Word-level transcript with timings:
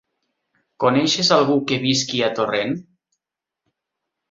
Coneixes 0.83 1.29
algú 1.35 1.59
que 1.73 1.79
visqui 1.85 2.23
a 2.31 2.33
Torrent? 2.41 2.75